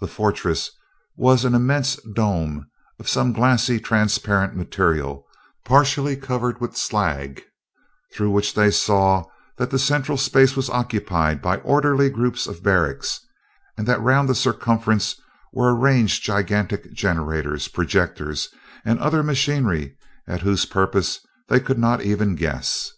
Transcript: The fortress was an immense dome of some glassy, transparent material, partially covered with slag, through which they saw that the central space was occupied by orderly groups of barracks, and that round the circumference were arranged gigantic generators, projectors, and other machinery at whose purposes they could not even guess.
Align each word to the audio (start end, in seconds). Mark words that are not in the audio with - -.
The 0.00 0.08
fortress 0.08 0.72
was 1.14 1.44
an 1.44 1.54
immense 1.54 1.94
dome 2.16 2.66
of 2.98 3.08
some 3.08 3.32
glassy, 3.32 3.78
transparent 3.78 4.56
material, 4.56 5.24
partially 5.64 6.16
covered 6.16 6.60
with 6.60 6.76
slag, 6.76 7.44
through 8.12 8.32
which 8.32 8.54
they 8.54 8.72
saw 8.72 9.22
that 9.58 9.70
the 9.70 9.78
central 9.78 10.18
space 10.18 10.56
was 10.56 10.68
occupied 10.68 11.40
by 11.40 11.58
orderly 11.58 12.10
groups 12.10 12.48
of 12.48 12.64
barracks, 12.64 13.20
and 13.78 13.86
that 13.86 14.00
round 14.02 14.28
the 14.28 14.34
circumference 14.34 15.14
were 15.52 15.72
arranged 15.72 16.24
gigantic 16.24 16.92
generators, 16.92 17.68
projectors, 17.68 18.48
and 18.84 18.98
other 18.98 19.22
machinery 19.22 19.96
at 20.26 20.40
whose 20.42 20.64
purposes 20.66 21.20
they 21.48 21.60
could 21.60 21.78
not 21.78 22.02
even 22.02 22.34
guess. 22.34 22.90